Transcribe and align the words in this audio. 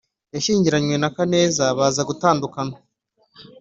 yashyingiranywe 0.33 0.95
na 1.01 1.09
kaneza 1.15 1.63
baza 1.77 2.01
gutandukana 2.09 2.75